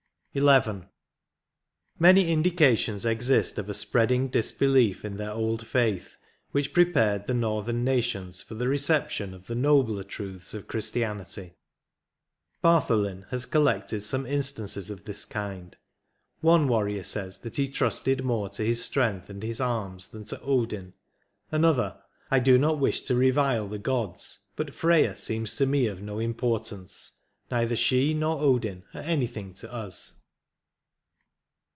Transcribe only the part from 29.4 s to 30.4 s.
to us."